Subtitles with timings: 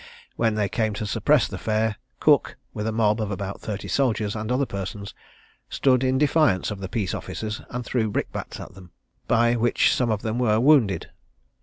[0.35, 4.35] When they came to suppress the fair, Cook, with a mob of about thirty soldiers,
[4.35, 5.13] and other persons,
[5.69, 8.89] stood in defiance of the peace officers, and threw brickbats at them,
[9.27, 11.11] by which some of them were wounded.